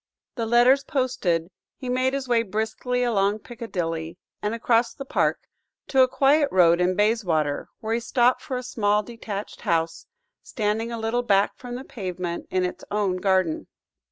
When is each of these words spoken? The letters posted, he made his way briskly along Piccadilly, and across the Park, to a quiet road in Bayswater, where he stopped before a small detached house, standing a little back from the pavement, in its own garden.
The 0.33 0.47
letters 0.47 0.83
posted, 0.83 1.51
he 1.77 1.87
made 1.87 2.15
his 2.15 2.27
way 2.27 2.41
briskly 2.41 3.03
along 3.03 3.37
Piccadilly, 3.37 4.17
and 4.41 4.55
across 4.55 4.95
the 4.95 5.05
Park, 5.05 5.43
to 5.89 6.01
a 6.01 6.07
quiet 6.07 6.49
road 6.51 6.81
in 6.81 6.95
Bayswater, 6.95 7.69
where 7.81 7.93
he 7.93 7.99
stopped 7.99 8.39
before 8.41 8.57
a 8.57 8.63
small 8.63 9.03
detached 9.03 9.61
house, 9.61 10.07
standing 10.41 10.91
a 10.91 10.97
little 10.97 11.21
back 11.21 11.55
from 11.55 11.75
the 11.75 11.83
pavement, 11.83 12.47
in 12.49 12.65
its 12.65 12.83
own 12.89 13.17
garden. 13.17 13.67